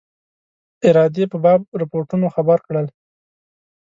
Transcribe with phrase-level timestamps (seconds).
[0.87, 2.87] ارادې په باب رپوټونو خبر کړل.